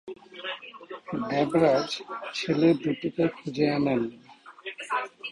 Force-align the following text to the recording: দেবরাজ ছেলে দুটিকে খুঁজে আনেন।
দেবরাজ 1.29 1.89
ছেলে 2.37 2.67
দুটিকে 2.81 3.25
খুঁজে 3.35 3.65
আনেন। 3.75 4.01